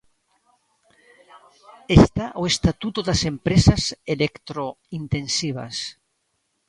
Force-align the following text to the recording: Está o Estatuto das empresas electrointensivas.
Está 1.99 2.25
o 2.41 2.43
Estatuto 2.53 2.99
das 3.07 3.21
empresas 3.33 3.81
electrointensivas. 4.15 5.75